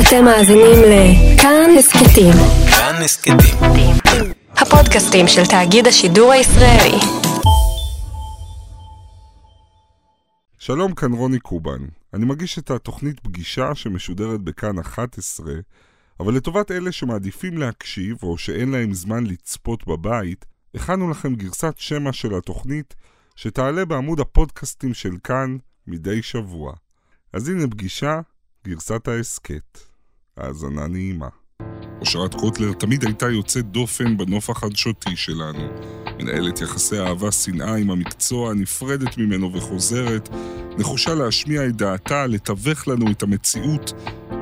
[0.00, 2.32] אתם מאזינים לכאן הסכתים.
[2.70, 3.36] כאן הסכתים.
[4.56, 6.98] הפודקאסטים של תאגיד השידור הישראלי.
[10.58, 11.78] שלום, כאן רוני קובן.
[12.14, 15.52] אני מגיש את התוכנית פגישה שמשודרת בכאן 11,
[16.20, 20.44] אבל לטובת אלה שמעדיפים להקשיב או שאין להם זמן לצפות בבית,
[20.74, 22.94] הכנו לכם גרסת שמע של התוכנית
[23.36, 25.56] שתעלה בעמוד הפודקאסטים של כאן
[25.86, 26.72] מדי שבוע.
[27.32, 28.20] אז הנה פגישה,
[28.66, 29.78] גרסת ההסכת.
[30.36, 31.28] האזנה נעימה.
[32.00, 35.68] אושרת קוטלר תמיד הייתה יוצאת דופן בנוף החדשותי שלנו.
[36.18, 40.28] מנהלת יחסי אהבה-שנאה עם המקצוע, נפרדת ממנו וחוזרת,
[40.78, 43.92] נחושה להשמיע את דעתה, לתווך לנו את המציאות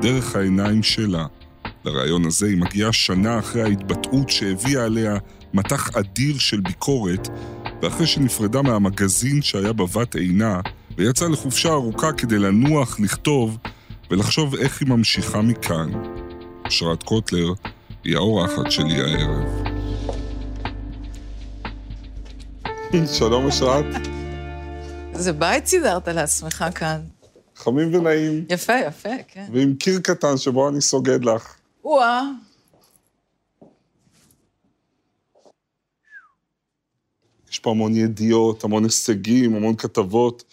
[0.01, 1.25] דרך העיניים שלה.
[1.85, 5.17] לרעיון הזה היא מגיעה שנה אחרי ההתבטאות שהביאה עליה
[5.53, 7.27] מטח אדיר של ביקורת,
[7.81, 10.61] ואחרי שנפרדה מהמגזין שהיה בבת עינה,
[10.97, 13.57] ויצאה לחופשה ארוכה כדי לנוח, לכתוב
[14.11, 15.91] ולחשוב איך היא ממשיכה מכאן.
[16.65, 17.53] אושרת קוטלר
[18.03, 19.65] היא האורחת שלי הערב.
[23.17, 23.85] שלום אושרת,
[25.13, 27.01] איזה בית סידרת לעצמך כאן.
[27.55, 29.45] חמים ונעים, יפה, יפה, כן.
[29.53, 31.55] ועם קיר קטן שבו אני סוגד לך.
[31.83, 32.23] או-אה.
[37.51, 40.43] יש פה המון ידיעות, המון הישגים, המון כתבות.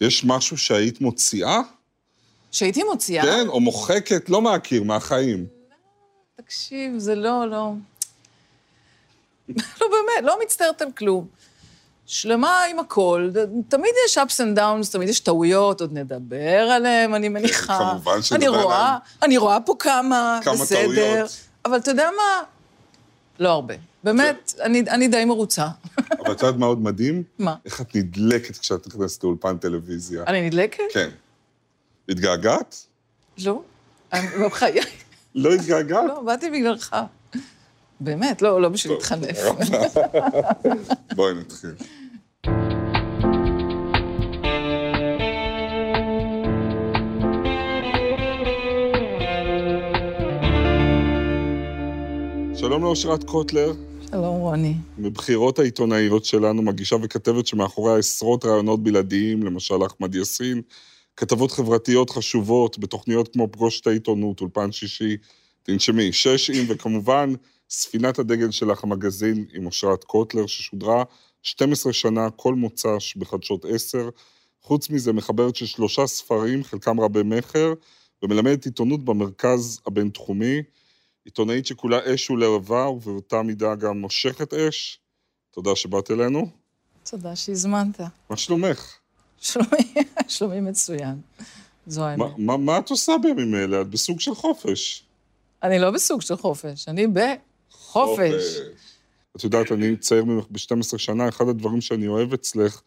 [0.00, 1.60] יש משהו שהיית מוציאה?
[2.50, 3.22] שהייתי מוציאה.
[3.22, 5.46] כן, או מוחקת, לא מהקיר, מהחיים.
[6.36, 7.72] תקשיב, זה לא, לא...
[9.80, 11.26] לא, באמת, לא מצטערת על כלום.
[12.06, 13.30] שלמה עם הכל,
[13.68, 17.78] תמיד יש ups and downs, תמיד יש טעויות, עוד נדבר עליהם, אני מניחה.
[17.78, 19.00] כן, כמובן שנדבר אני רואה, עליהם.
[19.22, 20.94] אני רואה פה כמה, כמה בסדר.
[20.94, 21.30] טעויות.
[21.64, 22.42] אבל אתה יודע מה?
[23.38, 23.74] לא הרבה.
[24.04, 25.66] באמת, אני, אני די מרוצה.
[25.98, 27.22] אבל את יודעת מה עוד מדהים?
[27.38, 27.54] מה?
[27.64, 30.24] איך את נדלקת כשאת נכנסת לאולפן טלוויזיה.
[30.26, 30.82] אני נדלקת?
[30.92, 31.08] כן.
[32.08, 32.86] התגעגעת?
[33.44, 33.62] לא.
[34.12, 34.80] אני- בחיי.
[35.34, 36.04] לא התגעגעת?
[36.08, 36.96] לא, באתי בגללך.
[38.00, 39.38] באמת, לא, לא בשביל להתחנף.
[41.14, 41.70] בואי נתחיל.
[52.54, 53.72] שלום לאושרת קוטלר,
[54.10, 54.74] שלום, רוני.
[54.98, 60.62] מבחירות העיתונאיות שלנו, מגישה וכתבת שמאחוריה עשרות ראיונות בלעדיים, למשל אחמד יאסין,
[61.16, 65.16] כתבות חברתיות חשובות בתוכניות כמו פגוש את העיתונות, אולפן שישי,
[65.62, 67.32] תנשמי, שש עם, וכמובן,
[67.70, 71.04] ספינת הדגל שלך, המגזין עם אושרת קוטלר, ששודרה
[71.42, 74.08] 12 שנה כל מוצ"ש בחדשות 10.
[74.62, 77.72] חוץ מזה, מחברת של שלושה ספרים, חלקם רבי מכר,
[78.22, 80.62] ומלמדת עיתונות במרכז הבינתחומי.
[81.24, 85.00] עיתונאית שכולה אש ולהבה, ובאותה מידה גם מושכת אש.
[85.50, 86.50] תודה שבאת אלינו.
[87.10, 88.00] תודה שהזמנת.
[88.30, 88.96] מה שלומך?
[89.46, 89.94] שלומי,
[90.28, 91.20] שלומי מצוין.
[91.86, 92.18] זו האמת.
[92.18, 93.80] מה, מה, מה את עושה בימים אלה?
[93.80, 95.02] את בסוג של חופש.
[95.62, 98.58] אני לא בסוג של חופש, אני בחופש.
[99.36, 102.80] את יודעת, אני צעיר ממך ב-12 שנה, אחד הדברים שאני אוהב אצלך,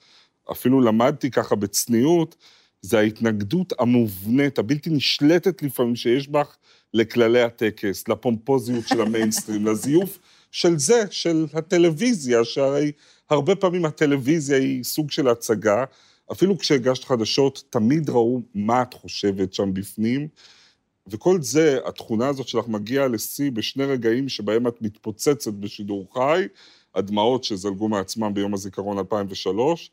[0.52, 2.36] אפילו למדתי ככה בצניעות,
[2.82, 6.58] זה ההתנגדות המובנית, הבלתי נשלטת לפעמים שיש בך
[6.94, 10.20] לכללי הטקס, לפומפוזיות של המיינסטרים, לזיוף
[10.52, 12.92] של זה, של הטלוויזיה, שהרי
[13.30, 15.84] הרבה פעמים הטלוויזיה היא סוג של הצגה.
[16.32, 20.28] אפילו כשהגשת חדשות, תמיד ראו מה את חושבת שם בפנים,
[21.08, 26.48] וכל זה, התכונה הזאת שלך מגיעה לשיא בשני רגעים שבהם את מתפוצצת בשידור חי,
[26.96, 29.92] הדמעות שזלגו מעצמם ביום הזיכרון 2003,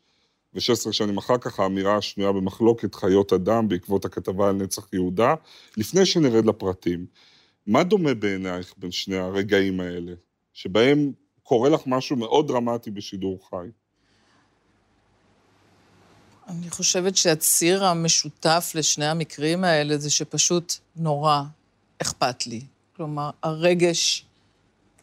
[0.53, 5.35] ו-16 שנים אחר כך האמירה השנויה במחלוקת חיות אדם בעקבות הכתבה על נצח יהודה.
[5.77, 7.05] לפני שנרד לפרטים,
[7.67, 10.13] מה דומה בעינייך בין שני הרגעים האלה,
[10.53, 11.11] שבהם
[11.43, 13.67] קורה לך משהו מאוד דרמטי בשידור חי?
[16.47, 21.43] אני חושבת שהציר המשותף לשני המקרים האלה זה שפשוט נורא
[22.01, 22.61] אכפת לי.
[22.95, 24.25] כלומר, הרגש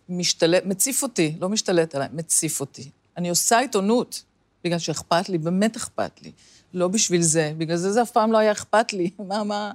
[0.09, 2.91] משתלט, מציף אותי, לא משתלט עליי, מציף אותי.
[3.17, 4.23] אני עושה עיתונות
[4.65, 6.33] בגלל שאכפת לי, באמת אכפת לי.
[6.75, 9.11] לא בשביל זה, בגלל זה זה אף פעם לא היה אכפת לי.
[9.29, 9.73] מה, מה...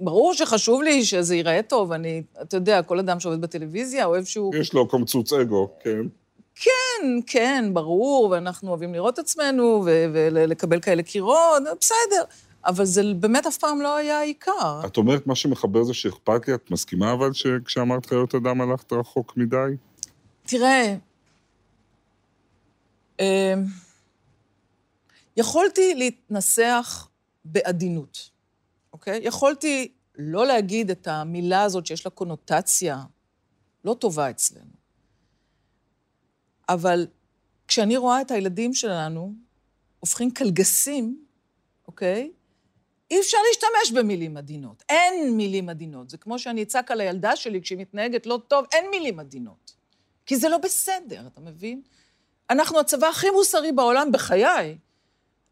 [0.00, 4.54] ברור שחשוב לי שזה ייראה טוב, אני, אתה יודע, כל אדם שעובד בטלוויזיה אוהב שהוא...
[4.54, 6.00] יש לו קמצוץ אגו, כן.
[6.54, 6.87] כן,
[7.26, 12.24] כן, ברור, ואנחנו אוהבים לראות את עצמנו ו- ולקבל כאלה קירות, בסדר.
[12.64, 14.80] אבל זה באמת אף פעם לא היה העיקר.
[14.86, 19.36] את אומרת, מה שמחבר זה שאכפת לי, את מסכימה אבל שכשאמרת חיות אדם הלכת רחוק
[19.36, 19.56] מדי?
[20.46, 20.96] תראה,
[23.20, 23.64] אמ,
[25.36, 27.08] יכולתי להתנסח
[27.44, 28.30] בעדינות,
[28.92, 29.20] אוקיי?
[29.22, 33.02] יכולתי לא להגיד את המילה הזאת שיש לה קונוטציה
[33.84, 34.77] לא טובה אצלנו.
[36.68, 37.06] אבל
[37.68, 39.32] כשאני רואה את הילדים שלנו
[40.00, 41.24] הופכים קלגסים,
[41.86, 42.30] אוקיי?
[43.10, 44.82] אי אפשר להשתמש במילים עדינות.
[44.88, 46.10] אין מילים עדינות.
[46.10, 49.72] זה כמו שאני אצעק על הילדה שלי כשהיא מתנהגת לא טוב, אין מילים עדינות.
[50.26, 51.82] כי זה לא בסדר, אתה מבין?
[52.50, 54.78] אנחנו הצבא הכי מוסרי בעולם בחיי,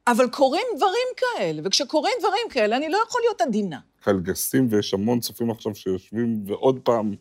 [0.07, 3.81] אבל קורים דברים כאלה, וכשקורים דברים כאלה, אני לא יכול להיות עדינה.
[4.01, 7.15] קלגסים, ויש המון צופים עכשיו שיושבים, ועוד פעם...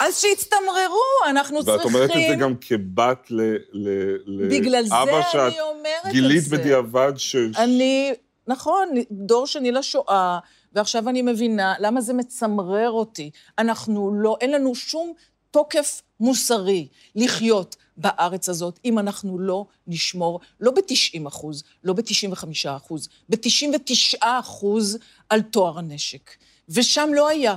[0.00, 1.94] אז שיצטמררו, אנחנו ואת צריכים...
[1.94, 6.56] אומרת את זה גם כבת ל- ל- בגלל זה אני אומרת את גילית זה.
[6.56, 7.36] בדיעבד ש...
[7.56, 8.12] אני,
[8.46, 10.38] נכון, דור שני לשואה,
[10.72, 13.30] ועכשיו אני מבינה למה זה מצמרר אותי.
[13.58, 15.12] אנחנו לא, אין לנו שום
[15.50, 22.46] תוקף מוסרי לחיות בארץ הזאת, אם אנחנו לא נשמור, לא ב-90 אחוז, לא ב-95
[22.76, 26.30] אחוז, ב-99 אחוז על טוהר הנשק.
[26.68, 27.56] ושם לא היה.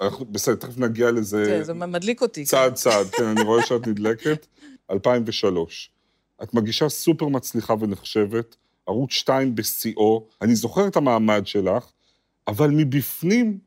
[0.00, 2.44] אנחנו- בסדר, תכף נגיע לזה כן, זה מדליק אותי.
[2.44, 4.46] צעד צעד, כן, אני רואה שאת נדלקת.
[4.90, 5.90] 2003.
[6.42, 8.56] את מגישה סופר מצליחה ונחשבת,
[8.86, 11.84] ערוץ 2 בשיאו, אני זוכר את המעמד שלך,
[12.48, 13.58] אבל מבפנים,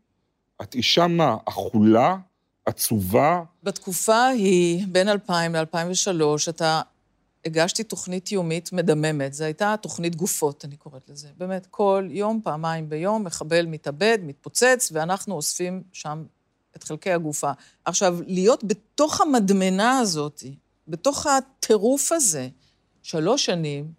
[0.62, 2.18] את אישה מה, אכולה,
[2.66, 6.12] עצובה, בתקופה ההיא, בין 2000 ל-2003,
[6.50, 6.82] אתה...
[7.46, 11.28] הגשתי תוכנית יומית מדממת, זו הייתה תוכנית גופות, אני קוראת לזה.
[11.38, 16.24] באמת, כל יום, פעמיים ביום, מחבל מתאבד, מתפוצץ, ואנחנו אוספים שם
[16.76, 17.52] את חלקי הגופה.
[17.86, 20.44] עכשיו, להיות בתוך המדמנה הזאת,
[20.88, 22.50] בתוך הטירוף הזה,
[23.04, 23.92] שלוש שנים,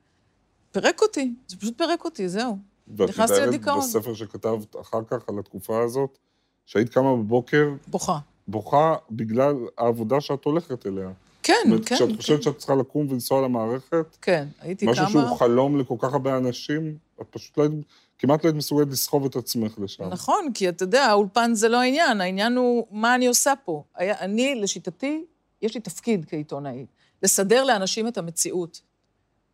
[0.73, 2.59] פירק אותי, זה פשוט פירק אותי, זהו.
[2.97, 3.81] ואת נכנסתי לדיכאון.
[3.81, 6.19] בספר שכתבת אחר כך על התקופה הזאת,
[6.67, 8.19] שהיית קמה בבוקר בוכה.
[8.49, 11.11] בוכה בגלל העבודה שאת הולכת אליה.
[11.45, 12.17] כן, זאת אומרת, כן, כשאת כן.
[12.17, 15.11] חושבת שאת צריכה לקום ולנסוע למערכת, כן, הייתי משהו כמה...
[15.11, 17.73] שהוא חלום לכל כך הרבה אנשים, את פשוט לא היית,
[18.19, 20.05] כמעט לא היית מסוגלת לסחוב את עצמך לשם.
[20.05, 23.83] נכון, כי אתה יודע, האולפן זה לא העניין, העניין הוא מה אני עושה פה.
[23.95, 25.25] היה, אני, לשיטתי,
[25.63, 26.89] יש לי תפקיד כעיתונאית,
[27.23, 28.81] לסדר לאנשים את המציאות.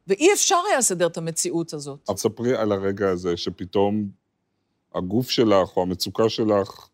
[0.06, 2.10] ואי אפשר היה לסדר את המציאות הזאת.
[2.10, 4.08] אז ספרי על הרגע הזה, שפתאום
[4.94, 6.88] הגוף שלך, או המצוקה שלך,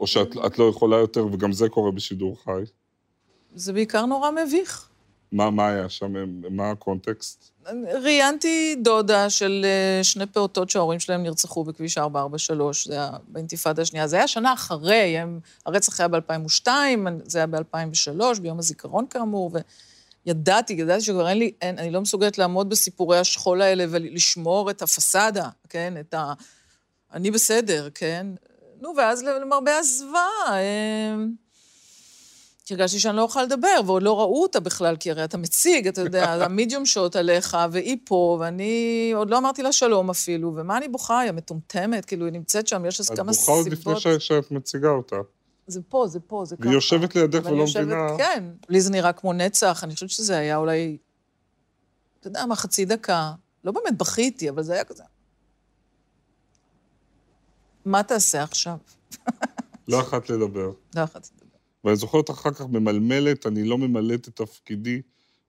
[0.00, 2.62] או שאת את לא יכולה יותר, וגם זה קורה בשידור חי.
[3.58, 4.88] זה בעיקר נורא מביך.
[5.32, 6.12] מה, מה היה שם?
[6.50, 7.50] מה הקונטקסט?
[8.02, 14.06] ראיינתי דודה של אה, שני פעוטות שההורים שלהם נרצחו בכביש 443, זה היה באינתיפאדה השנייה.
[14.06, 16.68] זה היה שנה אחרי, הם, הרצח היה ב-2002,
[17.24, 19.50] זה היה ב-2003, ביום הזיכרון כאמור,
[20.26, 24.82] וידעתי, ידעתי שכבר אין לי, אין, אני לא מסוגלת לעמוד בסיפורי השכול האלה ולשמור את
[24.82, 25.94] הפסאדה, כן?
[26.00, 26.32] את ה...
[27.12, 28.26] אני בסדר, כן?
[28.80, 30.56] נו, ואז למרבה הזוועה,
[32.72, 35.88] אה, הרגשתי שאני לא אוכל לדבר, ועוד לא ראו אותה בכלל, כי הרי אתה מציג,
[35.88, 38.72] אתה יודע, המדיום שוט עליך, והיא פה, ואני
[39.14, 41.20] עוד לא אמרתי לה שלום אפילו, ומה אני בוכה?
[41.20, 43.96] היא המטומטמת, כאילו, היא נמצאת שם, יש אז את כמה בוכה עוד סיבות.
[43.96, 45.16] לפני שאת מציגה אותה.
[45.66, 46.64] זה פה, זה פה, זה ככה.
[46.66, 48.06] והיא יושבת לידך ולא יושבת- מבינה.
[48.18, 50.96] כן, לי זה נראה כמו נצח, אני חושבת שזה היה אולי,
[52.20, 53.32] אתה יודע מה, חצי דקה.
[53.64, 55.02] לא באמת בכיתי, אבל זה היה כזה.
[57.84, 58.76] מה תעשה עכשיו?
[59.88, 60.70] לא יכולת לדבר.
[60.96, 61.37] לא יכולתי לדבר.
[61.84, 65.02] ואני זוכר אותך אחר כך ממלמלת, אני לא ממלאת את תפקידי,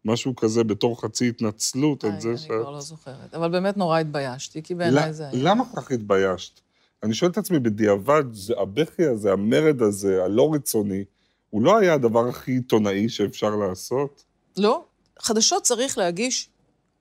[0.05, 2.45] משהו כזה בתור חצי התנצלות על איי, זה אני ש...
[2.45, 3.35] כבר לא זוכרת.
[3.35, 5.43] אבל באמת נורא התביישתי, כי בעיניי זה היה...
[5.43, 6.59] למה כל כך התביישת?
[7.03, 11.03] אני שואל את עצמי בדיעבד, זה הבכי הזה, המרד הזה, הלא רצוני,
[11.49, 14.23] הוא לא היה הדבר הכי עיתונאי שאפשר לעשות?
[14.57, 14.83] לא,
[15.19, 16.49] חדשות צריך להגיש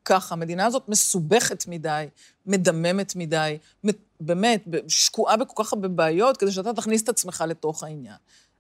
[0.05, 0.35] ככה.
[0.35, 2.07] המדינה הזאת מסובכת מדי,
[2.47, 3.59] מדממת מדי,
[4.21, 8.17] באמת, שקועה בכל כך הרבה בעיות, כדי שאתה תכניס את עצמך לתוך העניין.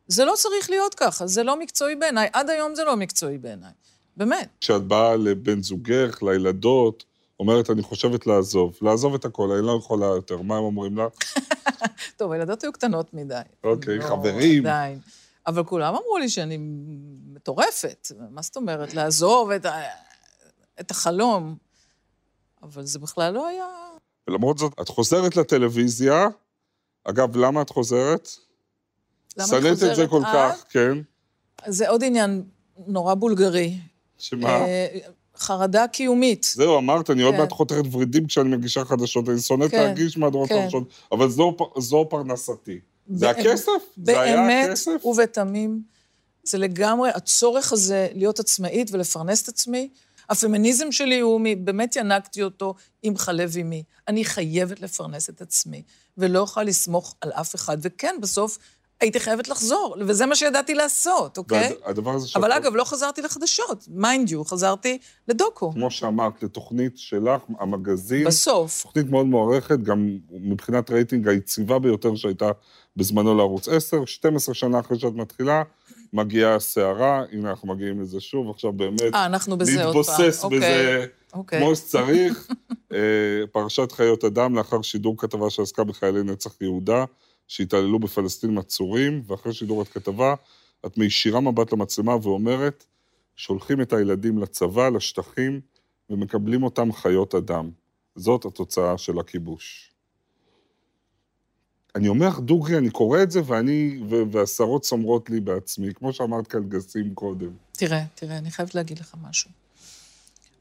[0.09, 2.29] זה לא צריך להיות ככה, זה לא מקצועי בעיניי.
[2.33, 3.71] עד היום זה לא מקצועי בעיניי.
[4.17, 4.49] באמת.
[4.61, 7.05] כשאת באה לבן זוגך, לילדות,
[7.41, 8.79] אומרת, אני חושבת לעזוב.
[8.83, 10.43] לעזוב את הכל, אני לא יכולה יותר.
[10.43, 11.07] מה הם אומרים לה?
[12.17, 13.41] טוב, הילדות היו קטנות מדי.
[13.65, 14.67] אוקיי, לא, חברים.
[14.67, 14.99] עדיין.
[15.47, 16.59] אבל כולם אמרו לי שאני
[17.27, 18.09] מטורפת.
[18.31, 18.95] מה זאת אומרת?
[18.95, 19.81] לעזוב את, ה...
[20.81, 21.57] את החלום.
[22.63, 23.67] אבל זה בכלל לא היה...
[24.29, 26.29] ולמרות זאת, את חוזרת לטלוויזיה.
[27.05, 28.29] אגב, למה את חוזרת?
[29.47, 30.33] שנאת את זה כל אז?
[30.35, 30.99] כך, כן?
[31.67, 32.43] זה עוד עניין
[32.87, 33.75] נורא בולגרי.
[34.19, 34.49] שמה?
[34.49, 34.87] אה,
[35.37, 36.47] חרדה קיומית.
[36.55, 37.41] זהו, אמרת, אני עוד כן.
[37.41, 40.63] מעט חותרת ורידים כשאני מגישה חדשות, אני שונאת כן, להגיש מהדורות כן.
[40.65, 42.79] חדשות, אבל זו, זו פרנסתי.
[43.09, 43.71] זה באמת- הכסף?
[44.05, 45.05] זה היה באמת הכסף?
[45.07, 45.83] ובתמים.
[46.45, 49.89] זה לגמרי, הצורך הזה להיות עצמאית ולפרנס את עצמי,
[50.31, 53.83] הפמיניזם שלי הוא, באמת ינקתי אותו עם חלב אמי.
[54.09, 55.83] אני חייבת לפרנס את עצמי,
[56.19, 57.79] ולא יכולה לסמוך על אף אחד.
[57.83, 58.59] וכן, בסוף,
[59.01, 61.73] הייתי חייבת לחזור, וזה מה שידעתי לעשות, אוקיי?
[61.87, 65.73] והדבר הזה אבל אגב, לא חזרתי לחדשות, mind you, חזרתי לדוקו.
[65.73, 68.25] כמו שאמרת, לתוכנית שלך, המגזין.
[68.25, 68.83] בסוף.
[68.83, 72.51] תוכנית מאוד מוערכת, גם מבחינת רייטינג היציבה ביותר שהייתה
[72.97, 75.63] בזמנו לערוץ 10, 12 שנה אחרי שאת מתחילה,
[76.13, 79.15] מגיעה הסערה, הנה אנחנו מגיעים לזה שוב, עכשיו באמת...
[79.15, 80.17] אה, אנחנו בזה עוד פעם.
[80.17, 81.61] להתבוסס אוקיי, בזה אוקיי.
[81.61, 82.49] כמו שצריך.
[82.93, 82.99] אה,
[83.53, 87.05] פרשת חיות אדם, לאחר שידור כתבה שעסקה בחיילי נצח יהודה,
[87.49, 90.35] שהתעללו בפלסטינים עצורים, ואחרי שידור הכתבה,
[90.87, 92.85] את מישירה מבט למצלמה ואומרת,
[93.37, 95.61] שולחים את הילדים לצבא, לשטחים,
[96.11, 97.71] ומקבלים אותם חיות אדם.
[98.17, 99.91] זאת התוצאה של הכיבוש.
[101.95, 104.01] אני אומר לך, דוגרי, אני קורא את זה, ואני,
[104.33, 107.51] והשרות צומרות לי בעצמי, כמו שאמרת קלגסים קודם.
[107.73, 109.51] תראה, תראה, אני חייבת להגיד לך משהו.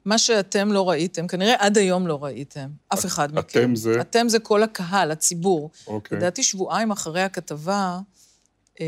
[0.08, 3.60] מה שאתם לא ראיתם, כנראה עד היום לא ראיתם, אף אחד מכם.
[3.60, 4.02] אתם זה?
[4.02, 5.72] אתם זה כל הקהל, הציבור.
[5.88, 6.18] אוקיי.
[6.18, 8.00] לדעתי שבועיים אחרי הכתבה,
[8.80, 8.86] אה,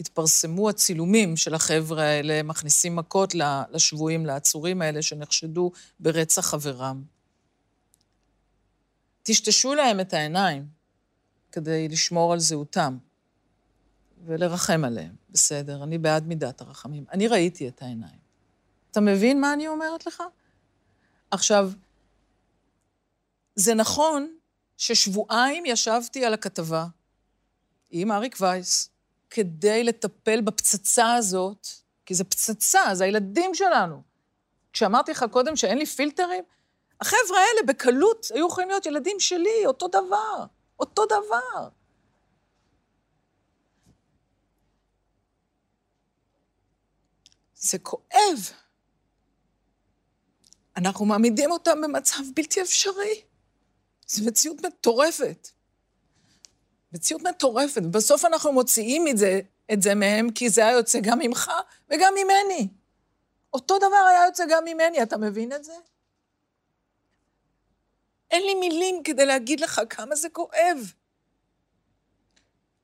[0.00, 3.34] התפרסמו הצילומים של החבר'ה האלה, מכניסים מכות
[3.70, 7.02] לשבויים, לעצורים האלה, שנחשדו ברצח חברם.
[9.22, 10.66] טשטשו להם את העיניים
[11.52, 12.98] כדי לשמור על זהותם
[14.26, 15.14] ולרחם עליהם.
[15.30, 17.04] בסדר, אני בעד מידת הרחמים.
[17.12, 18.19] אני ראיתי את העיניים.
[18.90, 20.22] אתה מבין מה אני אומרת לך?
[21.30, 21.70] עכשיו,
[23.54, 24.36] זה נכון
[24.76, 26.86] ששבועיים ישבתי על הכתבה
[27.90, 28.90] עם אריק וייס
[29.30, 31.66] כדי לטפל בפצצה הזאת,
[32.06, 34.02] כי זו פצצה, זה הילדים שלנו.
[34.72, 36.44] כשאמרתי לך קודם שאין לי פילטרים,
[37.00, 40.44] החבר'ה האלה בקלות היו יכולים להיות ילדים שלי, אותו דבר,
[40.80, 41.68] אותו דבר.
[47.54, 48.59] זה כואב.
[50.76, 53.22] אנחנו מעמידים אותם במצב בלתי אפשרי.
[54.06, 55.48] זו מציאות מטורפת.
[56.92, 57.82] מציאות מטורפת.
[57.82, 59.40] בסוף אנחנו מוציאים את זה,
[59.72, 61.50] את זה מהם, כי זה היה יוצא גם ממך
[61.88, 62.68] וגם ממני.
[63.52, 65.72] אותו דבר היה יוצא גם ממני, אתה מבין את זה?
[68.30, 70.92] אין לי מילים כדי להגיד לך כמה זה כואב.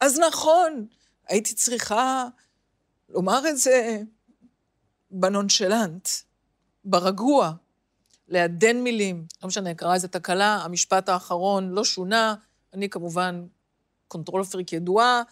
[0.00, 0.86] אז נכון,
[1.28, 2.28] הייתי צריכה
[3.08, 3.98] לומר את זה
[5.10, 6.08] בנונשלנט,
[6.84, 7.52] ברגוע,
[8.28, 9.24] לעדן מילים.
[9.42, 12.34] לא משנה, קרה איזו תקלה, המשפט האחרון לא שונה,
[12.74, 13.46] אני כמובן
[14.08, 15.22] control freak ידועה,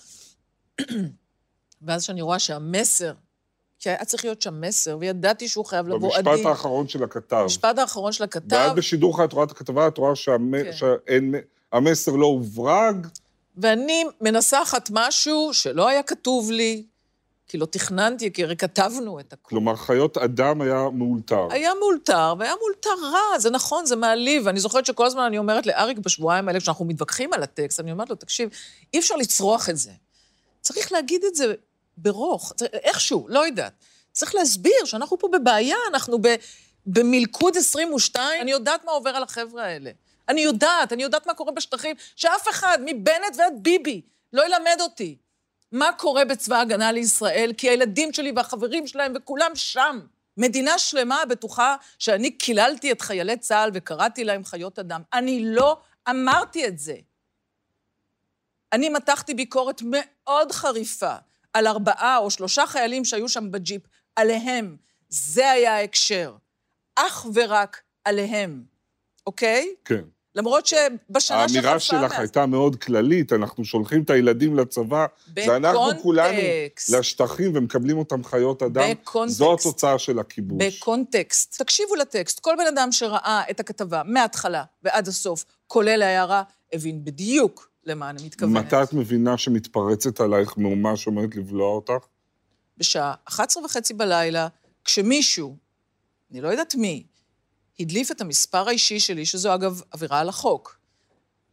[1.82, 3.12] ואז כשאני רואה שהמסר,
[3.78, 6.32] כי היה צריך להיות שם מסר, וידעתי שהוא חייב לבוא עדין.
[6.32, 7.36] במשפט האחרון של הכתב.
[7.36, 10.12] המשפט האחרון של הכתב, ואת בשידור חי, את רואה את הכתבה, את רואה
[10.52, 10.70] כן.
[10.72, 13.06] שהמסר לא הועבר,
[13.56, 16.86] ואני מנסחת משהו שלא היה כתוב לי,
[17.48, 19.50] כי לא תכננתי, כי הרי כתבנו את הכול.
[19.50, 21.48] כלומר, חיות אדם היה מאולתר.
[21.50, 24.42] היה מאולתר, והיה מאולתר רע, זה נכון, זה מעליב.
[24.46, 28.10] ואני זוכרת שכל הזמן אני אומרת לאריק בשבועיים האלה, כשאנחנו מתווכחים על הטקסט, אני אומרת
[28.10, 28.48] לו, תקשיב,
[28.94, 29.90] אי אפשר לצרוח את זה.
[30.60, 31.54] צריך להגיד את זה
[31.96, 33.72] ברוך, איכשהו, לא יודעת.
[34.12, 36.34] צריך להסביר שאנחנו פה בבעיה, אנחנו ב,
[36.86, 39.90] במלכוד 22, אני יודעת מה עובר על החבר'ה האלה.
[40.28, 44.00] אני יודעת, אני יודעת מה קורה בשטחים, שאף אחד, מבנט ועד ביבי,
[44.32, 45.16] לא ילמד אותי
[45.74, 50.00] מה קורה בצבא ההגנה לישראל, כי הילדים שלי והחברים שלהם וכולם שם.
[50.36, 55.02] מדינה שלמה בטוחה שאני קיללתי את חיילי צה"ל וקראתי להם חיות אדם.
[55.12, 56.96] אני לא אמרתי את זה.
[58.72, 61.14] אני מתחתי ביקורת מאוד חריפה
[61.52, 63.82] על ארבעה או שלושה חיילים שהיו שם בג'יפ,
[64.16, 64.76] עליהם.
[65.08, 66.36] זה היה ההקשר.
[66.96, 68.64] אך ורק עליהם,
[69.26, 69.74] אוקיי?
[69.84, 70.04] כן.
[70.34, 71.34] למרות שבשנה שחלפה...
[71.58, 76.90] האמירה שלך מאז- הייתה מאוד כללית, אנחנו שולחים את הילדים לצבא, ואנחנו כולנו בקונטקסט.
[76.90, 78.90] לשטחים ומקבלים אותם חיות אדם.
[78.90, 79.38] בקונטקסט.
[79.38, 80.62] זו התוצאה של הכיבוש.
[80.62, 81.62] בקונטקסט.
[81.62, 82.40] תקשיבו לטקסט.
[82.40, 88.22] כל בן אדם שראה את הכתבה מההתחלה ועד הסוף, כולל ההערה, הבין בדיוק למה אני
[88.26, 88.64] מתכוונת.
[88.66, 92.04] מתי את מבינה שמתפרצת עלייך מהומה שעומדת לבלוע אותך?
[92.78, 94.48] בשעה 11 וחצי בלילה,
[94.84, 95.56] כשמישהו,
[96.32, 97.04] אני לא יודעת מי,
[97.80, 100.78] הדליף את המספר האישי שלי, שזו אגב עבירה על החוק,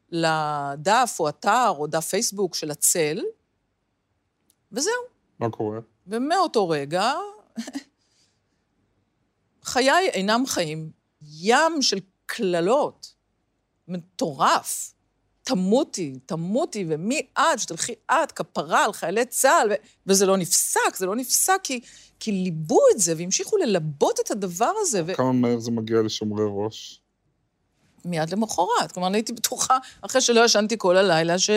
[0.09, 3.19] לדף או אתר או דף פייסבוק של הצל,
[4.71, 4.93] וזהו.
[5.39, 5.79] מה קורה?
[6.07, 7.13] ומאותו רגע,
[9.63, 10.91] חיי אינם חיים.
[11.21, 13.13] ים של קללות,
[13.87, 14.93] מטורף.
[15.43, 19.73] תמותי, תמותי, ומי את, שתלכי את, כפרה על חיילי צה"ל, ו...
[20.07, 21.79] וזה לא נפסק, זה לא נפסק כי,
[22.21, 25.13] כי ליבו את זה והמשיכו ללבות את הדבר הזה, ו...
[25.15, 27.01] כמה מהר זה מגיע לשומרי ראש?
[28.05, 28.91] מיד למחרת.
[28.93, 31.49] כלומר, אני הייתי בטוחה, אחרי שלא ישנתי כל הלילה, ש...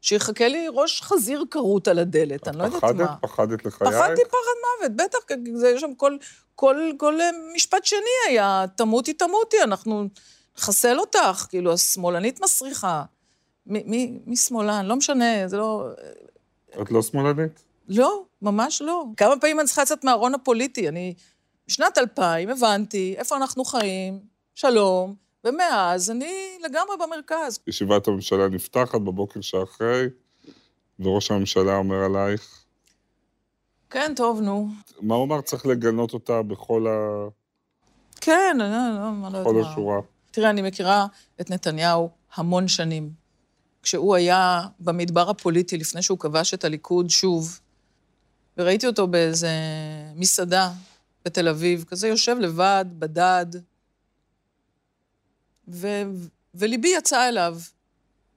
[0.00, 3.00] שיחכה לי ראש חזיר כרות על הדלת, אני לא יודעת פחדת?
[3.00, 3.16] מה.
[3.16, 3.90] פחדת לחייך?
[3.90, 6.16] פחדתי פחד מוות, בטח, כי זה שם כל,
[6.54, 10.08] כל, כל אה, משפט שני היה, תמותי, תמותי, אנחנו
[10.58, 13.02] נחסל אותך, כאילו, השמאלנית מסריחה.
[13.66, 14.86] מי, מי, מי שמאלן?
[14.86, 15.86] לא משנה, זה לא...
[16.82, 17.71] את לא שמאלנית?
[17.88, 19.04] לא, ממש לא.
[19.16, 20.88] כמה פעמים אני צריכה לצאת מהארון הפוליטי?
[20.88, 21.14] אני...
[21.68, 24.20] בשנת 2000 הבנתי איפה אנחנו חיים,
[24.54, 27.58] שלום, ומאז אני לגמרי במרכז.
[27.66, 30.06] ישיבת הממשלה נפתחת בבוקר שאחרי,
[31.00, 32.62] וראש הממשלה אומר עלייך,
[33.92, 34.68] כן, טוב, נו.
[35.00, 35.40] מה הוא אמר?
[35.40, 37.28] צריך לגנות אותה בכל, ה...
[38.20, 39.70] כן, אני לא, אני לא יודעת בכל מה.
[39.70, 40.00] השורה.
[40.30, 41.06] תראה, אני מכירה
[41.40, 43.10] את נתניהו המון שנים.
[43.82, 47.60] כשהוא היה במדבר הפוליטי, לפני שהוא כבש את הליכוד שוב,
[48.56, 49.50] וראיתי אותו באיזה
[50.14, 50.70] מסעדה
[51.24, 53.46] בתל אביב, כזה יושב לבד, בדד,
[55.68, 55.88] ו...
[56.54, 57.58] וליבי יצא אליו,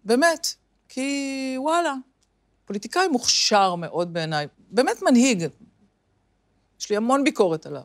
[0.03, 0.47] באמת,
[0.89, 1.93] כי וואלה,
[2.65, 5.47] פוליטיקאי מוכשר מאוד בעיניי, באמת מנהיג.
[6.79, 7.81] יש לי המון ביקורת עליו.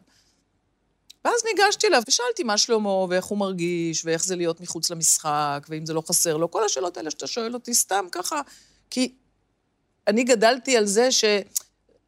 [1.24, 5.86] ואז ניגשתי אליו ושאלתי מה שלמה, ואיך הוא מרגיש, ואיך זה להיות מחוץ למשחק, ואם
[5.86, 8.40] זה לא חסר לו, כל השאלות האלה שאתה שואל אותי סתם ככה,
[8.90, 9.14] כי
[10.06, 11.08] אני גדלתי על זה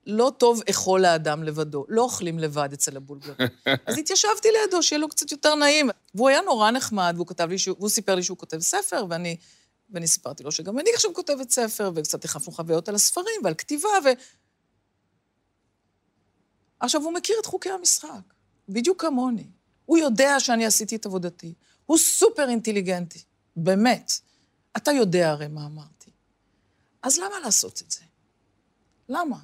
[0.06, 3.48] שלא טוב אכול לאדם לבדו, לא אוכלים לבד אצל הבולגרים.
[3.86, 5.90] אז התיישבתי לידו, שיהיה לו קצת יותר נעים.
[6.14, 9.36] והוא היה נורא נחמד, והוא כתב לי, שהוא- והוא סיפר לי שהוא כותב ספר, ואני,
[9.90, 13.88] ואני סיפרתי לו שגם אני עכשיו כותבת ספר, וקצת החפנו חוויות על הספרים ועל כתיבה,
[14.04, 14.08] ו...
[16.80, 18.34] עכשיו, הוא מכיר את חוקי המשחק,
[18.68, 19.46] בדיוק כמוני.
[19.86, 21.54] הוא יודע שאני עשיתי את עבודתי.
[21.86, 23.22] הוא סופר אינטליגנטי,
[23.56, 24.12] באמת.
[24.76, 26.10] אתה יודע הרי מה אמרתי.
[27.02, 28.00] אז למה לעשות את זה?
[29.08, 29.36] למה?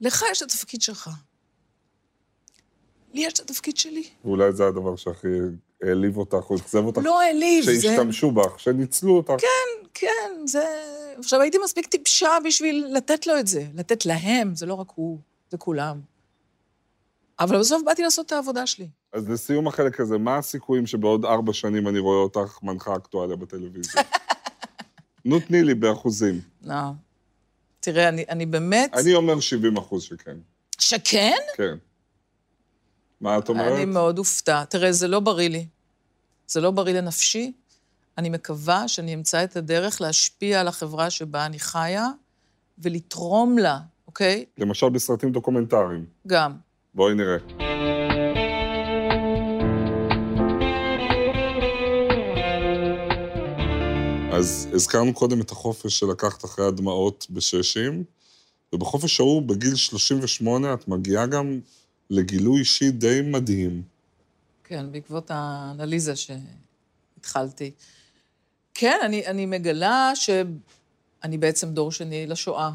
[0.00, 1.10] לך יש את התפקיד שלך.
[3.14, 4.04] לי יש את התפקיד שלי.
[4.24, 5.28] ואולי זה הדבר שהכי
[5.82, 7.00] העליב אותך או אכזב אותך.
[7.04, 7.80] לא העליב, זה...
[7.82, 9.32] שהשתמשו בך, שניצלו אותך.
[9.38, 10.64] כן, כן, זה...
[11.18, 13.66] עכשיו, הייתי מספיק טיפשה בשביל לתת לו את זה.
[13.74, 15.18] לתת להם, זה לא רק הוא,
[15.50, 16.00] זה כולם.
[17.40, 18.88] אבל בסוף באתי לעשות את העבודה שלי.
[19.12, 24.02] אז לסיום החלק הזה, מה הסיכויים שבעוד ארבע שנים אני רואה אותך מנחה אקטואליה בטלוויזיה?
[25.24, 26.40] נו, תני לי באחוזים.
[26.62, 26.74] לא.
[27.84, 28.94] תראה, אני, אני באמת...
[28.94, 30.36] אני אומר 70 אחוז שכן.
[30.78, 31.36] שכן?
[31.56, 31.74] כן.
[33.20, 33.72] מה את אומרת?
[33.72, 34.64] אני מאוד אופתע.
[34.64, 35.66] תראה, זה לא בריא לי.
[36.46, 37.52] זה לא בריא לנפשי.
[38.18, 42.08] אני מקווה שאני אמצא את הדרך להשפיע על החברה שבה אני חיה
[42.78, 44.44] ולתרום לה, אוקיי?
[44.58, 46.06] למשל בסרטים דוקומנטריים.
[46.26, 46.52] גם.
[46.94, 47.73] בואי נראה.
[54.36, 58.04] אז הזכרנו קודם את החופש שלקחת אחרי הדמעות בששים,
[58.72, 61.60] ובחופש ההוא, בגיל 38, את מגיעה גם
[62.10, 63.82] לגילוי אישי די מדהים.
[64.64, 67.70] כן, בעקבות האנליזה שהתחלתי.
[68.74, 72.70] כן, אני, אני מגלה שאני בעצם דור שני לשואה,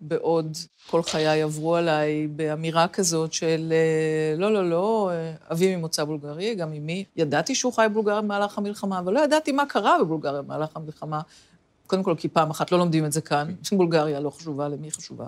[0.00, 0.56] בעוד
[0.90, 6.54] כל חיי עברו עליי באמירה כזאת של אה, לא, לא, לא, אה, אבי ממוצא בולגרי,
[6.54, 7.04] גם אמי.
[7.16, 11.20] ידעתי שהוא חי בבולגריה במהלך המלחמה, אבל לא ידעתי מה קרה בבולגריה במהלך המלחמה.
[11.86, 15.26] קודם כל, כי פעם אחת לא לומדים את זה כאן, בולגריה לא חשובה, למי חשובה.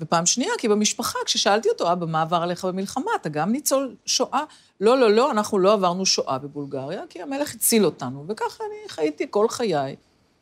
[0.00, 3.10] ופעם שנייה, כי במשפחה, כששאלתי אותו, אבא, מה עבר עליך במלחמה?
[3.20, 4.44] אתה גם ניצול שואה?
[4.80, 9.26] לא, לא, לא, אנחנו לא עברנו שואה בבולגריה, כי המלך הציל אותנו, וככה אני חייתי
[9.30, 9.96] כל חיי.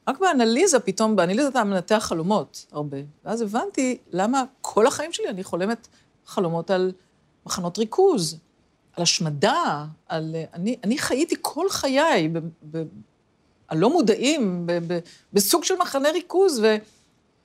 [0.08, 2.98] רק באנליזה, פתאום, באנליזה אתה מנתח חלומות הרבה.
[3.24, 5.88] ואז הבנתי למה כל החיים שלי אני חולמת
[6.26, 6.92] חלומות על
[7.46, 8.38] מחנות ריכוז,
[8.96, 10.36] על השמדה, על...
[10.54, 12.38] אני, אני חייתי כל חיי, ב,
[12.70, 12.82] ב,
[13.68, 14.98] הלא מודעים, ב, ב,
[15.32, 16.76] בסוג של מחנה ריכוז, ו,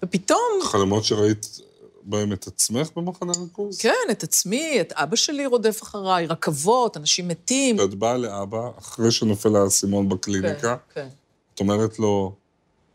[0.04, 0.40] ופתאום...
[0.64, 1.60] חלומות שראית
[2.04, 3.78] בהם את עצמך במחנה ריכוז?
[3.78, 7.80] כן, את עצמי, את אבא שלי רודף אחריי, רכבות, אנשים מתים.
[7.80, 11.08] את באה לאבא, אחרי שנופל האסימון בקליניקה, כן, כן.
[11.54, 12.36] את אומרת לו,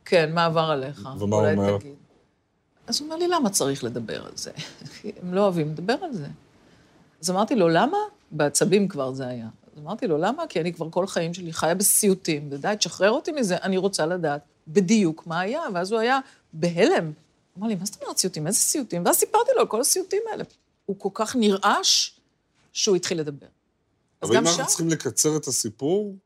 [0.05, 1.09] כן, מה עבר עליך?
[1.19, 1.79] ומה הוא אומר?
[1.79, 1.95] תגיד.
[2.87, 4.51] אז הוא אומר לי, למה צריך לדבר על זה?
[5.23, 6.27] הם לא אוהבים לדבר על זה.
[7.21, 7.99] אז אמרתי לו, למה?
[8.31, 9.49] בעצבים כבר זה היה.
[9.73, 10.47] אז אמרתי לו, למה?
[10.47, 14.41] כי אני כבר כל חיים שלי חיה בסיוטים, ודי, תשחרר אותי מזה, אני רוצה לדעת
[14.69, 15.61] בדיוק מה היה.
[15.75, 16.19] ואז הוא היה
[16.53, 17.13] בהלם.
[17.59, 18.47] אמר לי, מה זאת אומרת סיוטים?
[18.47, 19.07] איזה סיוטים?
[19.07, 20.45] ואז סיפרתי לו על כל הסיוטים האלה.
[20.87, 22.11] הוא כל כך נרעש
[22.73, 23.47] שהוא התחיל לדבר.
[24.23, 24.47] אבל אם.
[24.47, 26.17] אנחנו צריכים לקצר את הסיפור,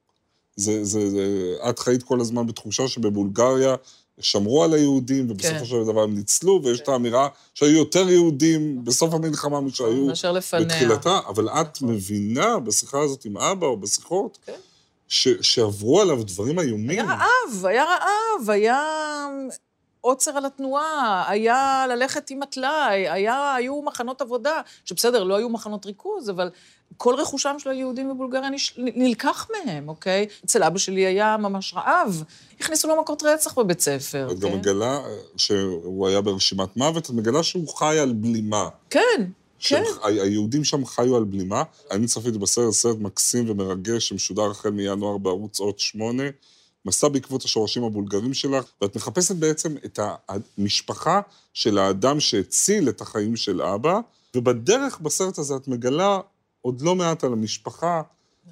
[0.57, 3.75] זה, זה, זה, את חיית כל הזמן בתחושה שבבולגריה
[4.21, 5.64] שמרו על היהודים, ובסופו כן.
[5.64, 10.07] של דבר הם ניצלו, ויש את האמירה שהיו יותר יהודים בסוף המלחמה משהיו.
[10.66, 14.53] בתחילתה, אבל את מבינה בשיחה הזאת עם אבא, או בשיחות, כן.
[15.09, 16.90] ש, שעברו עליו דברים איומים.
[16.90, 18.83] היה רעב, היה רעב, היה
[20.07, 25.87] עוצר על התנועה, היה ללכת עם הטלאי, היה, היו מחנות עבודה, שבסדר, לא היו מחנות
[25.87, 26.51] ריכוז, אבל
[26.97, 28.51] כל רכושם של היהודים בבולגריה.
[28.77, 30.27] נלקח מהם, אוקיי?
[30.45, 32.25] אצל אבא שלי היה ממש רעב.
[32.61, 34.57] הכניסו לו מכות רצח בבית ספר, את גם כן?
[34.57, 35.01] מגלה
[35.37, 38.69] שהוא היה ברשימת מוות, את מגלה שהוא חי על בלימה.
[38.90, 39.27] כן,
[39.59, 39.83] כן.
[40.03, 41.62] היהודים שם חיו על בלימה.
[41.90, 46.23] אני צפיתי בסרט, סרט מקסים ומרגש, שמשודר החל מינואר בערוץ עוד שמונה,
[46.87, 51.20] מסע בעקבות השורשים הבולגרים שלך, ואת מחפשת בעצם את המשפחה
[51.55, 54.01] של האדם שהציל את החיים של אבא,
[54.35, 56.20] ובדרך בסרט הזה את מגלה
[56.61, 58.03] עוד לא מעט על המשפחה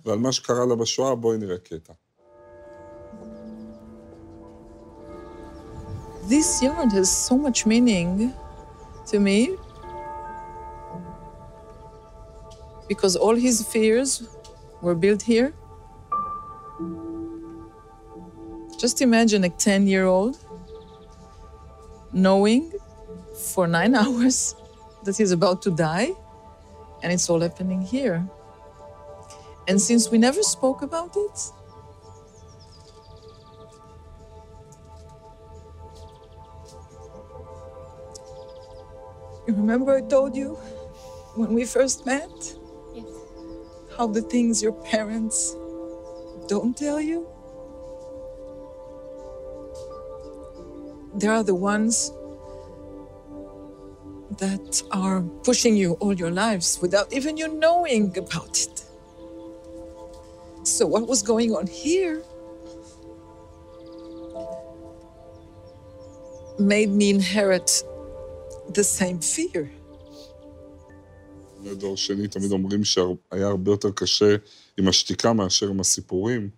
[0.04, 1.14] ועל מה שקרה לה בשואה.
[1.14, 1.92] בואי נראה קטע.
[6.28, 8.32] This yard has so much meaning
[9.10, 9.38] to me
[12.88, 14.10] because all his fears
[14.84, 15.52] were built here.
[18.78, 20.38] Just imagine a 10 year old
[22.12, 22.72] knowing
[23.52, 24.54] for nine hours
[25.04, 26.10] that he's about to die,
[27.02, 28.26] and it's all happening here.
[29.66, 31.40] And since we never spoke about it,
[39.46, 40.54] you remember I told you
[41.36, 42.30] when we first met?
[42.94, 43.06] Yes.
[43.96, 45.56] How the things your parents
[46.48, 47.33] don't tell you?
[51.19, 52.11] They are the ones
[54.37, 58.75] that are pushing you all your lives without even you knowing about it.
[60.63, 62.21] So, what was going on here
[66.59, 67.83] made me inherit
[68.73, 69.67] the same fear.
[71.61, 74.35] בני דור שני תמיד אומרים שהיה הרבה יותר קשה
[74.77, 76.49] עם השתיקה מאשר עם הסיפורים.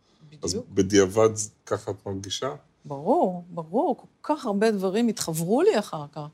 [0.43, 0.65] אז בדיוק.
[0.73, 1.29] בדיעבד
[1.65, 2.55] ככה את מרגישה?
[2.86, 6.26] ברור, ברור, כל כך הרבה דברים התחברו לי אחר כך.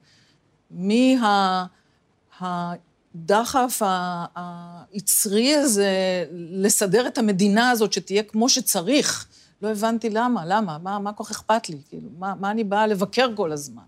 [0.71, 1.67] מה...
[2.41, 4.27] הדחף ה-
[4.93, 5.91] היצרי הזה
[6.33, 9.27] לסדר את המדינה הזאת שתהיה כמו שצריך.
[9.63, 11.79] לא הבנתי למה, למה, מה, מה כל כך אכפת לי?
[11.89, 13.83] כאילו, מה, מה אני באה לבקר כל הזמן?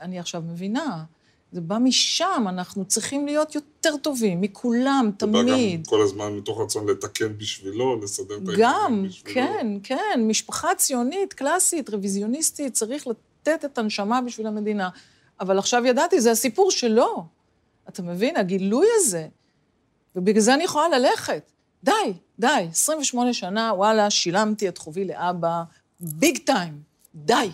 [0.00, 1.04] אני עכשיו מבינה,
[1.52, 5.86] זה בא משם, אנחנו צריכים להיות יותר טובים, מכולם, זה בא גם תמיד.
[5.86, 9.34] כל הזמן מתוך רצון לתקן בשבילו, לסדר את גם, העניינים בשבילו.
[9.34, 14.88] כן, כן, משפחה ציונית, קלאסית, רוויזיוניסטית, צריך לתת את הנשמה בשביל המדינה.
[15.40, 17.24] אבל עכשיו ידעתי, זה הסיפור שלו.
[17.88, 18.36] אתה מבין?
[18.36, 19.28] הגילוי הזה.
[20.16, 21.52] ובגלל זה אני יכולה ללכת.
[21.84, 21.92] די,
[22.38, 25.62] די, 28 שנה, וואלה, שילמתי את חובי לאבא,
[26.00, 26.82] ביג טיים,
[27.14, 27.50] די.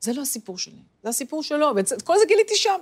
[0.00, 2.78] זה לא הסיפור שלי, זה הסיפור שלו, ואת כל זה גיליתי שם.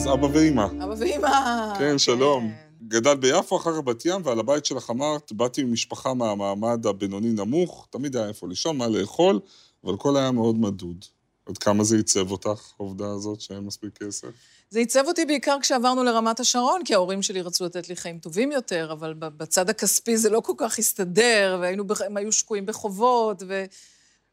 [0.00, 0.64] אז אבא ואימא.
[0.84, 1.74] אבא ואמא.
[1.78, 2.52] כן, שלום.
[2.88, 8.16] גדל ביפו, אחר כך בת ים, ועל הבית שלך אמרת, באתי ממשפחה מהמעמד הבינוני-נמוך, תמיד
[8.16, 9.40] היה איפה לישון, מה לאכול,
[9.84, 11.04] אבל הכל היה מאוד מדוד.
[11.46, 14.28] עד כמה זה עיצב אותך, העובדה הזאת שאין מספיק כסף?
[14.70, 18.52] זה עיצב אותי בעיקר כשעברנו לרמת השרון, כי ההורים שלי רצו לתת לי חיים טובים
[18.52, 23.42] יותר, אבל בצד הכספי זה לא כל כך הסתדר, והיינו, בח- הם היו שקועים בחובות,
[23.48, 23.64] ו...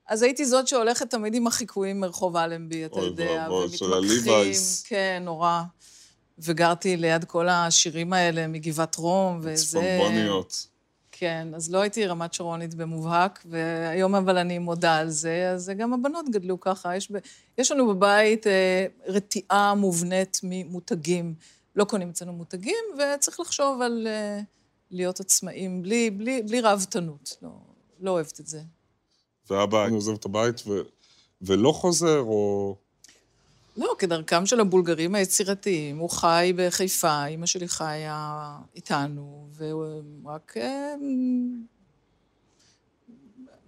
[0.08, 4.54] אז הייתי זאת שהולכת תמיד עם החיקויים מרחוב אלנבי, אתה יודע, ומתמקחים.
[4.84, 5.62] כן, נורא.
[6.39, 9.65] וגרתי ליד כל השירים האלה מגבעת רום, וזה...
[9.65, 10.67] צפונבוניות.
[11.12, 15.93] כן, אז לא הייתי רמת שרונית במובהק, והיום אבל אני מודה על זה, אז גם
[15.93, 16.96] הבנות גדלו ככה.
[16.96, 17.17] יש, ב...
[17.58, 21.36] יש לנו בבית אה, רתיעה מובנית ממותגים.
[21.76, 24.39] לא קונים אצלנו מותגים, וצריך לחשוב על אה,
[24.91, 27.38] להיות עצמאים בלי, בלי, בלי ראוותנות.
[27.41, 27.50] לא,
[28.00, 28.62] לא אוהבת את זה.
[29.49, 30.81] ואבא עוזב את הבית ו...
[31.41, 32.75] ולא חוזר, או...
[33.77, 40.53] לא, כדרכם של הבולגרים היצירתיים, הוא חי בחיפה, אימא שלי חיה איתנו, והוא רק...
[40.57, 40.93] אה,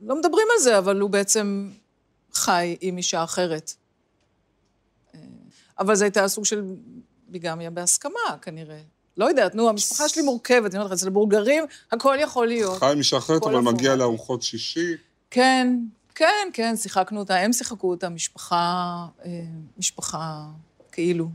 [0.02, 1.72] לא מדברים על זה, אבל הוא בעצם
[2.34, 3.74] חי עם אישה אחרת.
[5.16, 5.20] אה,
[5.80, 6.64] אבל זו הייתה סוג של
[7.28, 8.82] ביגמיה בהסכמה, כנראה.
[9.18, 12.80] לא יודעת, נו, המשפחה שלי מורכבת, אני אומרת לך, אצל הבולגרים הכל יכול להיות.
[12.80, 13.96] חי עם אישה אחרת, אבל מגיע.
[13.96, 14.96] לארוחות שישי.
[15.32, 15.80] כן,
[16.16, 19.42] כן, כן, שיחקנו אותה, הם שיחקו אותה, משפחה, אה,
[19.78, 20.48] משפחה
[20.92, 21.30] כאילו.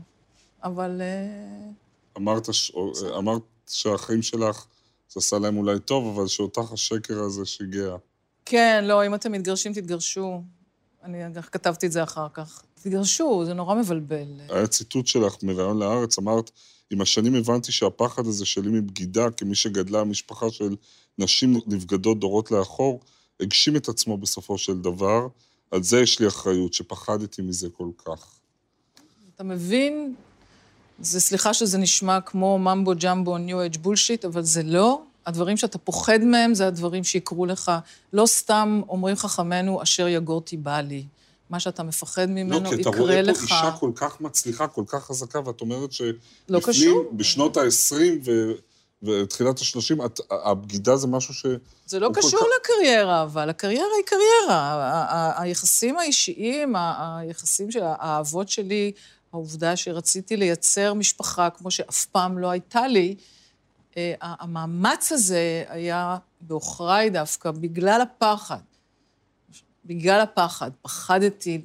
[0.63, 1.69] אבל אה,
[2.17, 2.71] אמרת, ש...
[3.17, 4.65] אמרת שהחיים שלך,
[5.09, 7.95] זה עשה להם אולי טוב, אבל שאותך השקר הזה שיגע.
[8.45, 10.41] כן, לא, אם אתם מתגרשים, תתגרשו.
[11.03, 12.63] אני כתבתי את זה אחר כך.
[12.73, 14.41] תתגרשו, זה נורא מבלבל.
[14.49, 16.51] היה ציטוט שלך מראיון להארץ, אמרת,
[16.91, 20.75] עם השנים הבנתי שהפחד הזה שלי מבגידה, כמי שגדלה משפחה של
[21.17, 22.99] נשים נבגדות דורות לאחור,
[23.39, 25.27] הגשים את עצמו בסופו של דבר.
[25.71, 28.25] על זה יש לי אחריות, שפחדתי מזה כל כך.
[29.35, 30.15] אתה מבין?
[30.99, 35.01] זה, סליחה שזה נשמע כמו ממבו ג'מבו ניו אייג' בולשיט, אבל זה לא.
[35.25, 37.71] הדברים שאתה פוחד מהם זה הדברים שיקרו לך.
[38.13, 41.05] לא סתם אומרים חכמינו, אשר יגורתי בא לי.
[41.49, 43.37] מה שאתה מפחד ממנו לא, כי אתה יקרה רואה לך.
[43.37, 46.19] פה אישה כל כך מצליחה, כל כך חזקה, ואת אומרת שלפנים,
[46.49, 47.11] לא קשור.
[47.13, 47.95] בשנות ה-20
[48.25, 48.51] ו...
[49.05, 51.45] ותחילת ה-30, את- הבגידה זה משהו ש...
[51.85, 55.33] זה לא קשור כך- לקריירה, אבל הקריירה היא קריירה.
[55.41, 58.91] היחסים האישיים, היחסים של האהבות שלי,
[59.33, 63.15] העובדה שרציתי לייצר משפחה כמו שאף פעם לא הייתה לי,
[63.97, 68.59] אה, המאמץ הזה היה בעוכריי דווקא בגלל הפחד.
[69.85, 70.71] בגלל הפחד.
[70.81, 71.61] פחדתי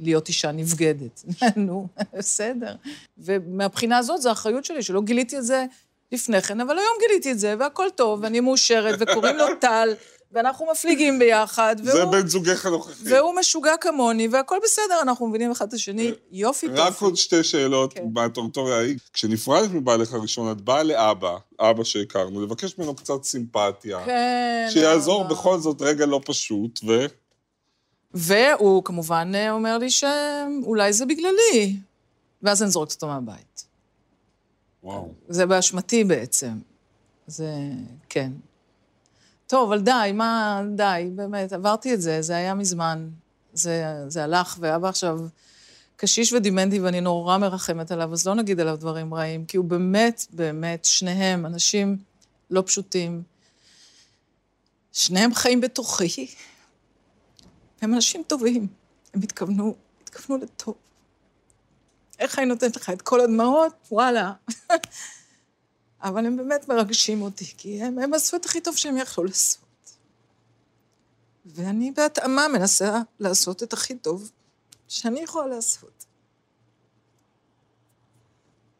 [0.00, 1.24] להיות אישה נבגדת.
[1.56, 1.86] נו,
[2.18, 2.74] בסדר.
[3.18, 5.64] ומהבחינה הזאת, זו האחריות שלי, שלא גיליתי את זה
[6.12, 9.94] לפני כן, אבל היום גיליתי את זה, והכל טוב, ואני מאושרת, וקוראים לו טל,
[10.32, 11.92] ואנחנו מפליגים ביחד, והוא...
[11.92, 13.02] זה בן זוגך הנוכחי.
[13.04, 16.78] והוא משוגע כמוני, והכל בסדר, אנחנו מבינים אחד את השני, יופי טוב.
[16.78, 18.04] רק עוד שתי שאלות כן.
[18.14, 18.96] מהטורטוריה ההיא.
[19.12, 24.04] כשנפרדת מבעלך הראשון, את באה לאבא, אבא שהכרנו, לבקש ממנו קצת סימפתיה.
[24.04, 24.66] כן.
[24.70, 25.30] שיעזור אבא.
[25.30, 27.06] בכל זאת רגע לא פשוט, ו...
[28.14, 31.76] והוא כמובן אומר לי שאולי זה בגללי,
[32.42, 33.67] ואז אני זורקת אותו מהבית.
[34.82, 35.12] וואו.
[35.28, 36.58] זה באשמתי בעצם.
[37.26, 37.52] זה,
[38.08, 38.32] כן.
[39.46, 43.08] טוב, אבל די, מה, די, באמת, עברתי את זה, זה היה מזמן.
[43.52, 45.18] זה, זה הלך, ואבא עכשיו
[45.96, 50.26] קשיש ודימנטי, ואני נורא מרחמת עליו, אז לא נגיד עליו דברים רעים, כי הוא באמת,
[50.30, 51.96] באמת, שניהם אנשים
[52.50, 53.22] לא פשוטים.
[54.92, 56.26] שניהם חיים בתוכי.
[57.80, 58.66] הם אנשים טובים.
[59.14, 60.74] הם התכוונו, התכוונו לטוב.
[62.18, 63.72] איך אני נותנת לך את כל הדמעות?
[63.90, 64.32] וואלה.
[66.02, 69.64] אבל הם באמת מרגשים אותי, כי הם, הם עשו את הכי טוב שהם יכלו לעשות.
[71.46, 74.30] ואני בהתאמה מנסה לעשות את הכי טוב
[74.88, 76.04] שאני יכולה לעשות.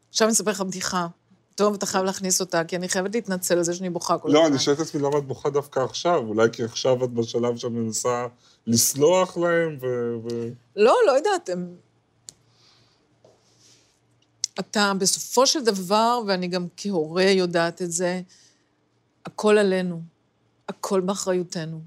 [0.09, 1.07] עכשיו אני אספר לך בדיחה.
[1.55, 4.33] טוב, אתה חייב להכניס אותה, כי אני חייבת להתנצל על זה שאני בוכה כל לא,
[4.33, 4.49] הזמן.
[4.49, 6.17] לא, אני שואל את עצמי למה את בוכה דווקא עכשיו.
[6.17, 8.27] אולי כי עכשיו את בשלב שאת מנסה
[8.67, 9.85] לסלוח להם ו...
[10.23, 10.49] ו...
[10.75, 11.75] לא, לא יודעת, הם...
[14.59, 18.21] אתה בסופו של דבר, ואני גם כהורה יודעת את זה,
[19.25, 20.01] הכל עלינו,
[20.69, 21.81] הכל באחריותנו.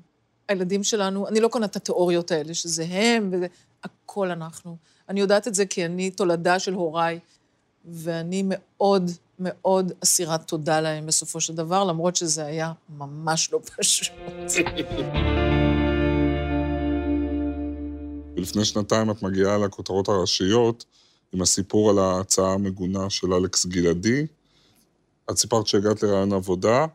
[0.48, 3.46] הילדים שלנו, אני לא קונה את התיאוריות האלה, שזה הם, וזה,
[3.84, 4.76] הכל אנחנו.
[5.08, 7.18] אני יודעת את זה כי אני תולדה של הוריי,
[7.84, 14.08] ואני מאוד מאוד אסירת תודה להם בסופו של דבר, למרות שזה היה ממש לא פשוט.
[18.36, 20.84] ולפני שנתיים את מגיעה לכותרות הראשיות
[21.32, 24.26] עם הסיפור על ההצעה המגונה של אלכס גלעדי.
[25.30, 26.86] את סיפרת שהגעת לרעיון עבודה,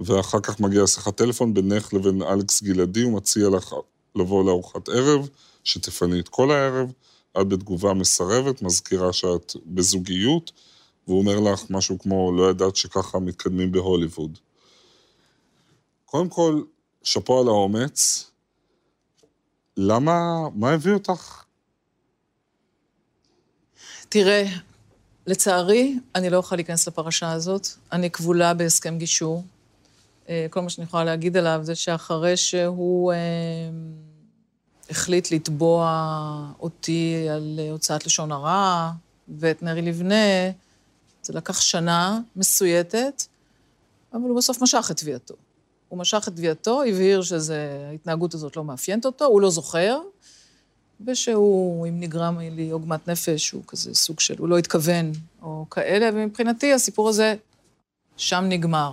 [0.00, 3.74] ואחר כך מגיעה שיחת טלפון בינך לבין אלכס גלעדי, הוא מציע לך
[4.14, 5.28] לבוא לארוחת ערב,
[5.64, 6.92] שתפני את כל הערב.
[7.40, 10.52] את בתגובה מסרבת, מזכירה שאת בזוגיות,
[11.06, 14.38] והוא אומר לך משהו כמו, לא ידעת שככה מתקדמים בהוליווד.
[16.04, 16.62] קודם כל,
[17.02, 18.30] שאפו על האומץ.
[19.76, 21.42] למה, מה הביא אותך?
[24.08, 24.44] תראה,
[25.26, 27.68] לצערי, אני לא יכולה להיכנס לפרשה הזאת.
[27.92, 29.44] אני כבולה בהסכם גישור.
[30.28, 33.18] אה, כל מה שאני יכולה להגיד עליו זה שאחרי שהוא אה,
[34.90, 38.90] החליט לתבוע אותי על הוצאת לשון הרע
[39.38, 40.50] ואת נרי לבנה,
[41.22, 43.22] זה לקח שנה מסויטת,
[44.12, 45.34] אבל הוא בסוף משך את תביעתו.
[45.88, 50.00] הוא משך את תביעתו, הבהיר שההתנהגות הזאת לא מאפיינת אותו, הוא לא זוכר,
[51.06, 56.10] ושהוא, אם נגרם לי עוגמת נפש, הוא כזה סוג של, הוא לא התכוון, או כאלה,
[56.14, 57.34] ומבחינתי הסיפור הזה
[58.16, 58.92] שם נגמר.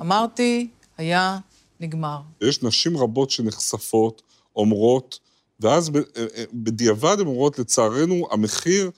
[0.00, 1.38] אמרתי, היה,
[1.80, 2.20] נגמר.
[2.40, 4.22] יש נשים רבות שנחשפות,
[4.56, 5.18] אומרות,
[5.60, 6.00] ואז אה,
[6.36, 8.90] אה, בדיעבד הן אומרות, לצערנו, המחיר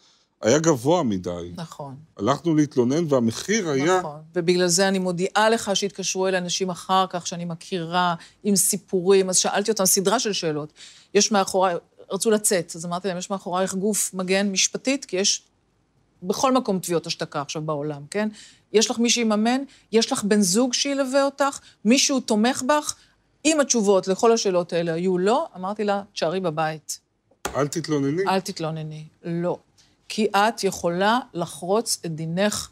[0.42, 1.52] היה גבוה מדי.
[1.57, 1.96] נכון.
[2.16, 3.98] הלכנו להתלונן והמחיר היה...
[3.98, 9.28] נכון, ובגלל זה אני מודיעה לך שהתקשרו אל אנשים אחר כך, שאני מכירה, עם סיפורים,
[9.28, 10.72] אז שאלתי אותם סדרה של שאלות.
[11.14, 11.76] יש מאחוריי,
[12.12, 15.42] רצו לצאת, אז אמרתי להם, יש מאחורייך גוף מגן משפטית, כי יש
[16.22, 18.29] בכל מקום תביעות השתקה עכשיו בעולם, כן?
[18.72, 22.94] יש לך מי שיממן, יש לך בן זוג שילווה אותך, מישהו תומך בך.
[23.44, 27.01] אם התשובות לכל השאלות האלה היו לא, אמרתי לה, תשארי בבית.
[27.55, 28.22] אל תתלונני.
[28.29, 29.59] אל תתלונני, לא.
[30.09, 32.68] כי את יכולה לחרוץ את דינך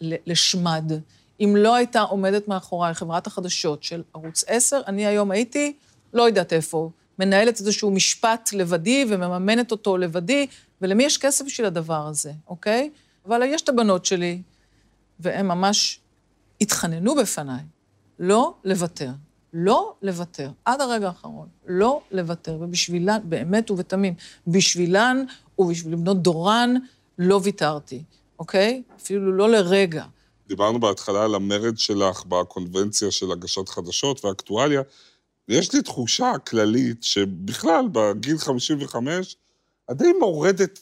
[0.00, 0.92] לשמד.
[1.40, 5.76] אם לא הייתה עומדת מאחוריי חברת החדשות של ערוץ 10, אני היום הייתי,
[6.12, 10.46] לא יודעת איפה, מנהלת איזשהו משפט לבדי ומממנת אותו לבדי,
[10.80, 12.90] ולמי יש כסף בשביל הדבר הזה, אוקיי?
[13.26, 14.42] אבל יש את הבנות שלי,
[15.20, 16.00] והן ממש
[16.60, 17.62] התחננו בפניי
[18.18, 19.10] לא לוותר.
[19.52, 24.14] לא לוותר, עד הרגע האחרון, לא לוותר, ובשבילן, באמת ובתמים,
[24.46, 25.24] בשבילן
[25.58, 26.74] ובשביל בנות דורן,
[27.18, 28.02] לא ויתרתי,
[28.38, 28.82] אוקיי?
[28.96, 30.04] אפילו לא לרגע.
[30.48, 34.82] דיברנו בהתחלה על המרד שלך בקונבנציה של הגשת חדשות ואקטואליה,
[35.48, 39.36] ויש לי תחושה כללית שבכלל, בגיל 55,
[39.90, 40.78] את די מורדת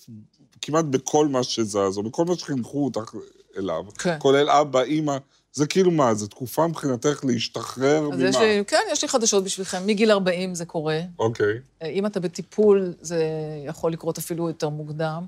[0.62, 3.14] כמעט בכל מה שזז, או בכל מה שחינכו אותך
[3.59, 3.85] אליו.
[3.98, 4.16] כן.
[4.18, 5.16] כולל אבא, אימא.
[5.52, 8.29] זה כאילו מה, זו תקופה מבחינתך להשתחרר ממה?
[8.29, 9.87] יש לי, כן, יש לי חדשות בשבילכם.
[9.87, 11.00] מגיל 40 זה קורה.
[11.18, 11.59] אוקיי.
[11.85, 13.24] אם אתה בטיפול, זה
[13.66, 15.24] יכול לקרות אפילו יותר מוקדם.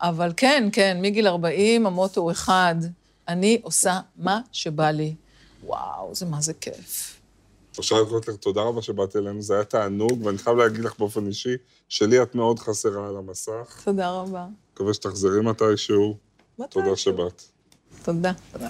[0.00, 2.74] אבל כן, כן, מגיל 40 המוטו הוא אחד,
[3.28, 5.14] אני עושה מה שבא לי.
[5.64, 7.20] וואו, זה מה זה כיף.
[7.78, 11.56] אושרת קוטלר, תודה רבה שבאת אלינו, זה היה תענוג, ואני חייב להגיד לך באופן אישי,
[11.88, 13.82] שלי את מאוד חסרה על המסך.
[13.84, 14.46] תודה רבה.
[14.74, 16.16] מקווה שתחזרי מתישהו.
[16.56, 16.96] תודה מתישהו.
[16.96, 17.42] שבאת.
[18.02, 18.32] תודה.
[18.52, 18.68] תודה.